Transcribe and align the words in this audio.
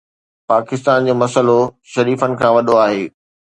پاڪستان 0.51 0.99
جو 1.07 1.13
مسئلو 1.23 1.59
شريفن 1.93 2.31
کان 2.41 2.51
وڏو 2.57 2.75
آهي. 2.85 3.05